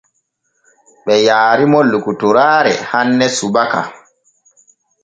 [1.05, 3.81] Ɓe yaariimo lokotoraare hanne subaka.